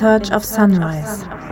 Search 0.00 0.30
of 0.30 0.46
Sunrise. 0.46 1.49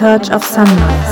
Search 0.00 0.30
of 0.30 0.42
Sunrise. 0.42 1.09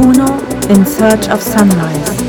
Uno 0.00 0.40
in 0.70 0.86
Search 0.86 1.28
of 1.28 1.42
Sunrise. 1.42 2.19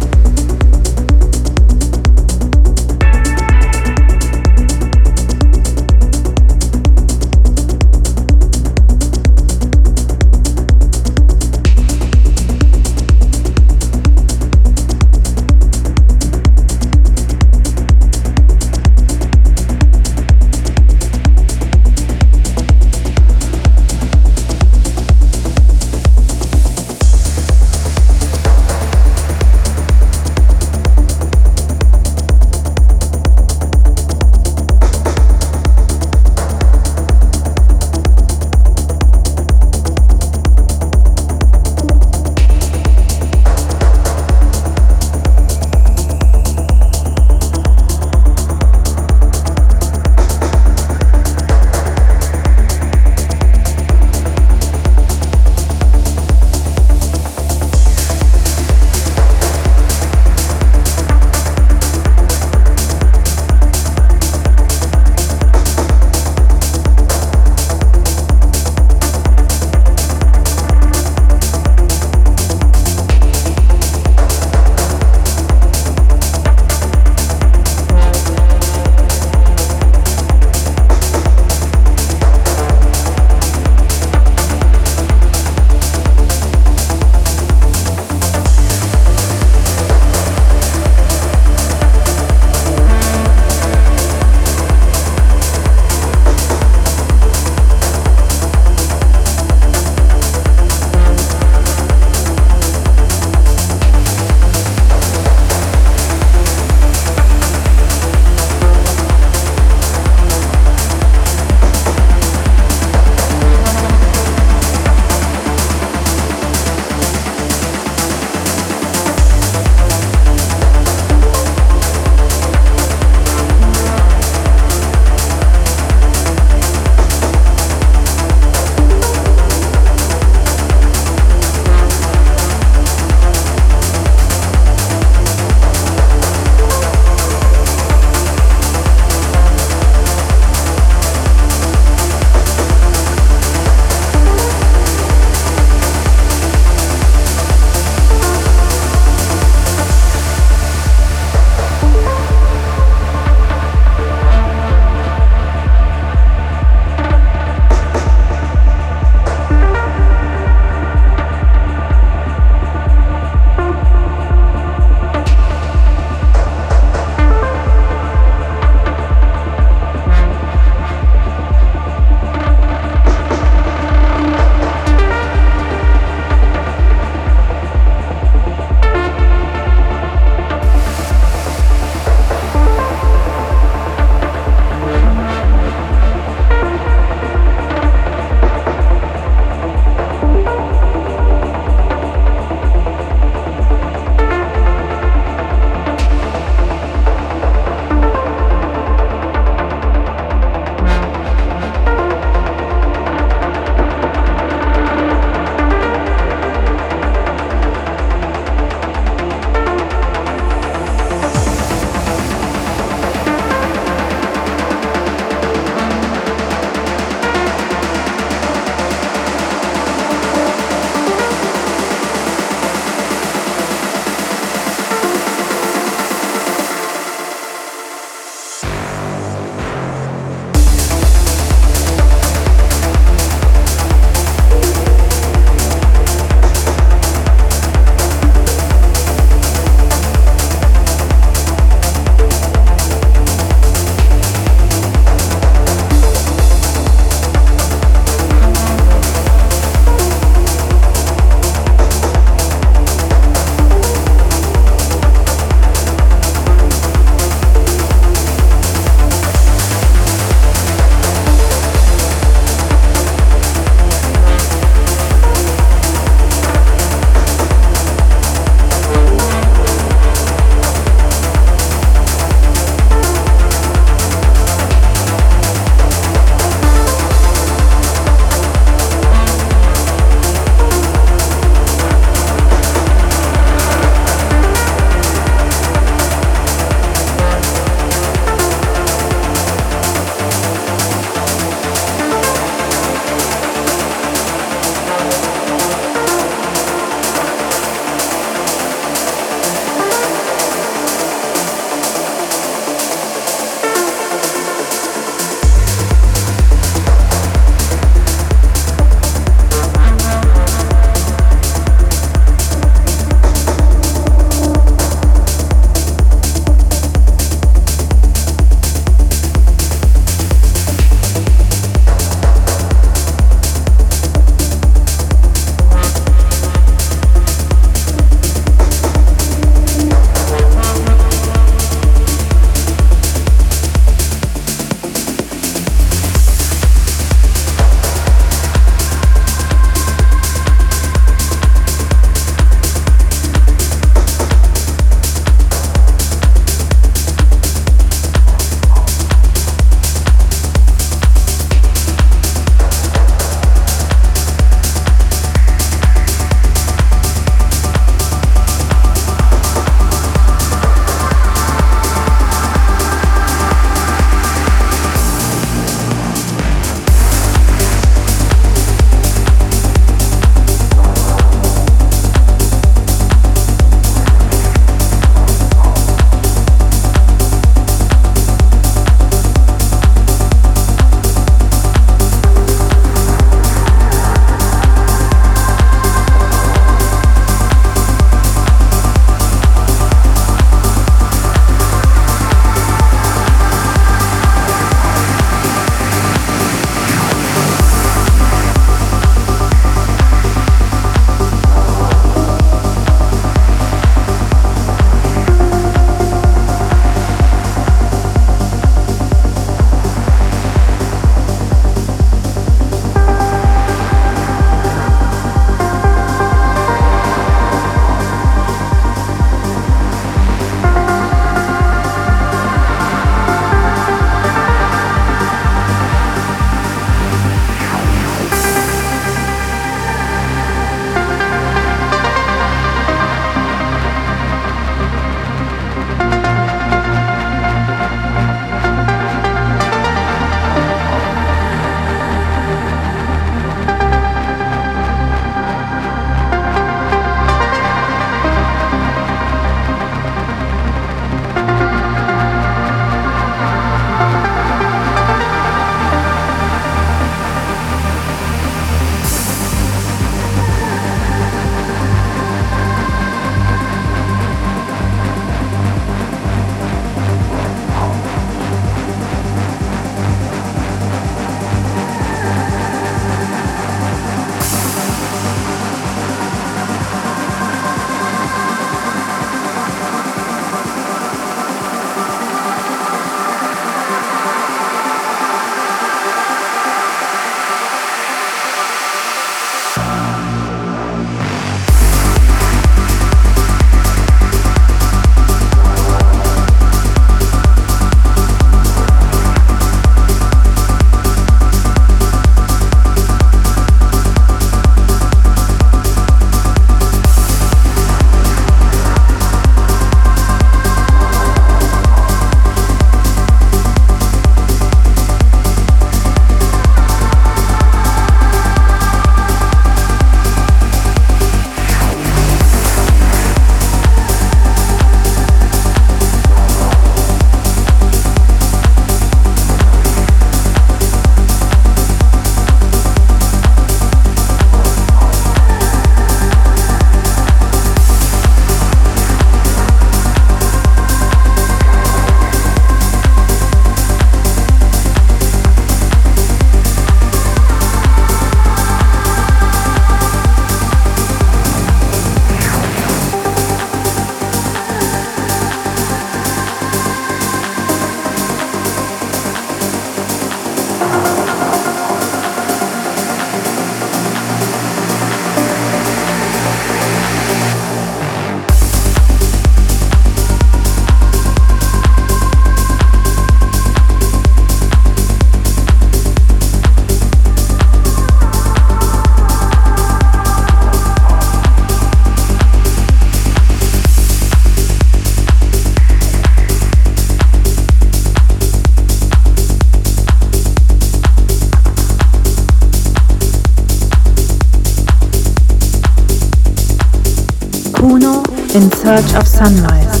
In 598.53 598.69
search 598.69 599.15
of 599.15 599.25
sunrise. 599.25 600.00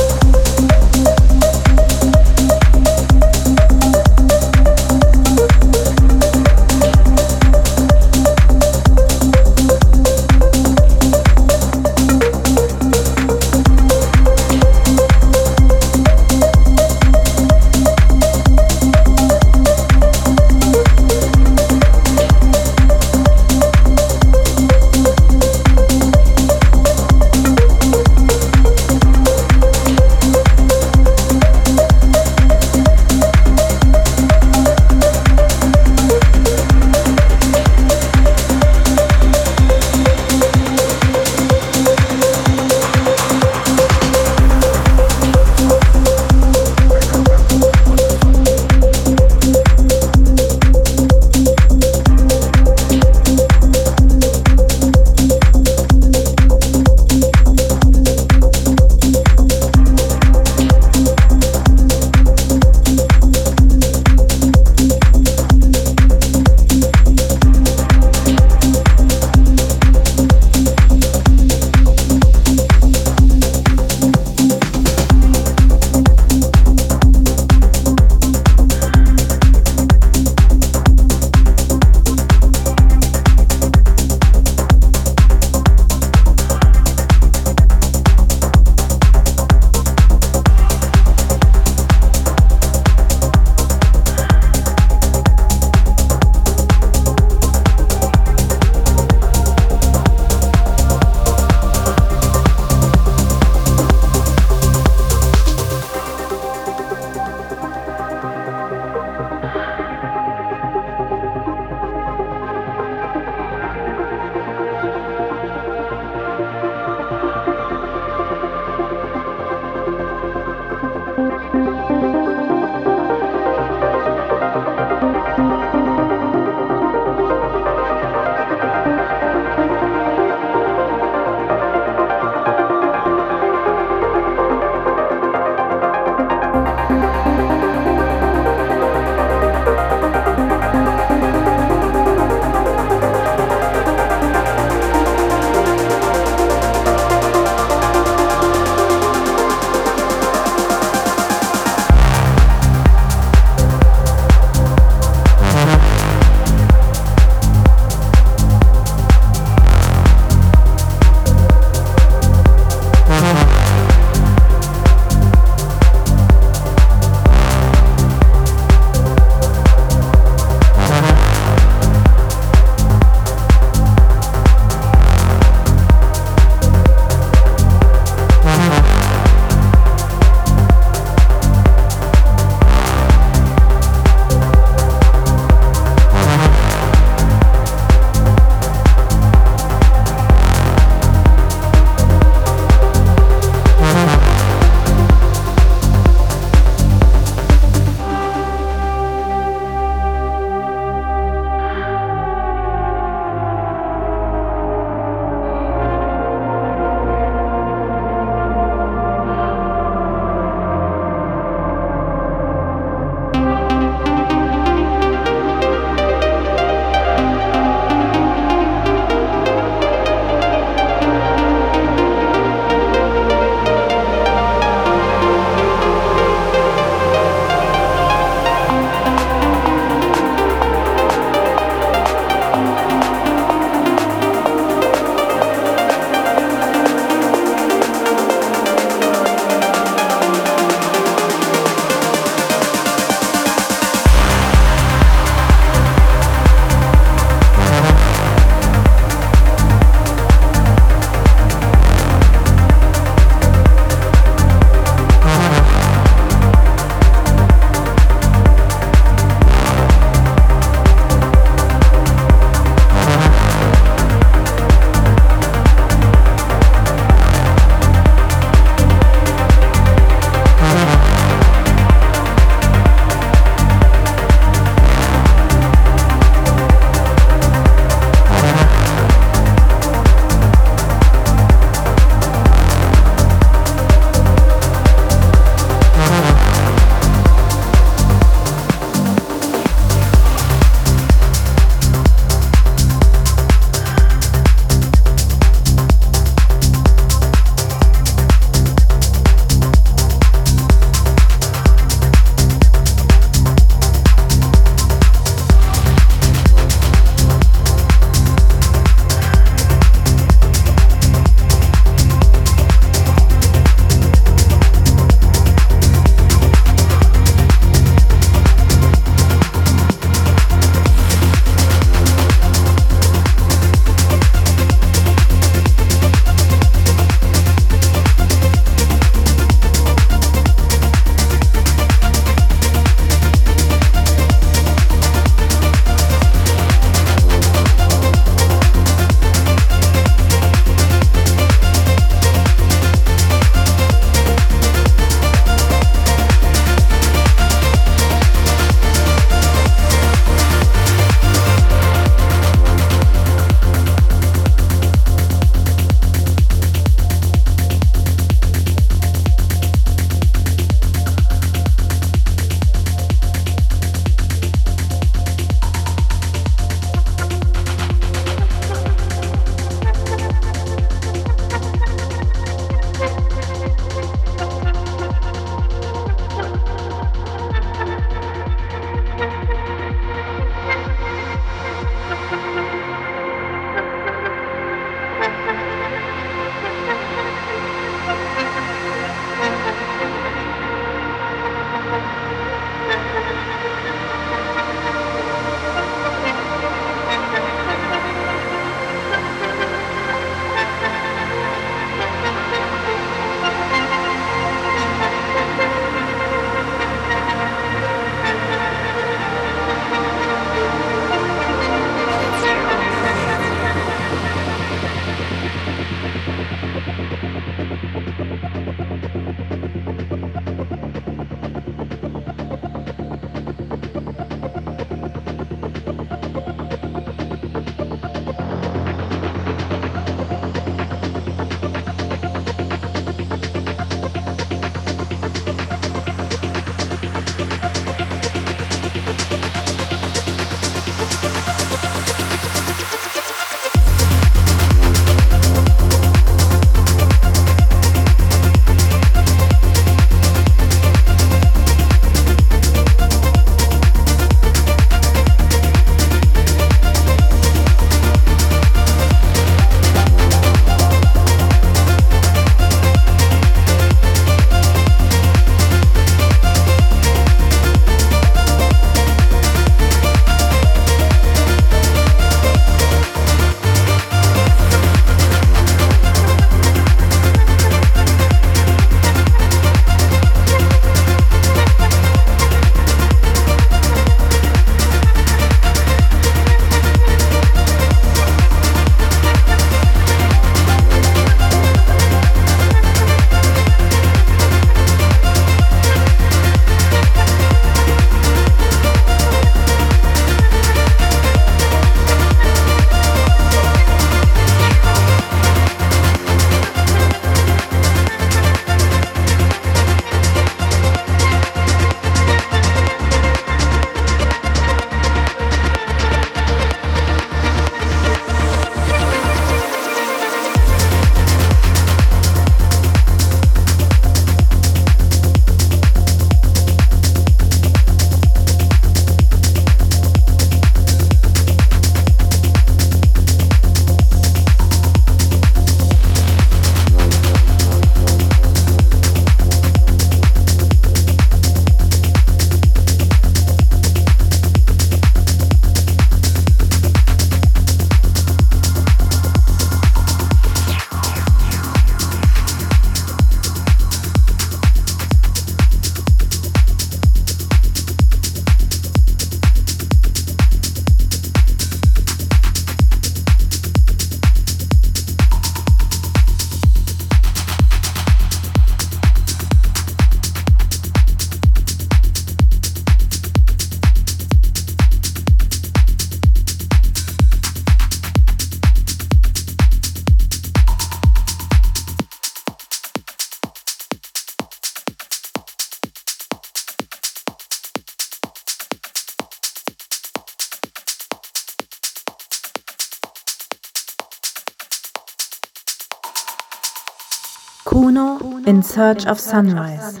In 598.46 598.62
Search 598.62 599.06
of 599.06 599.18
Sunrise. 599.18 600.00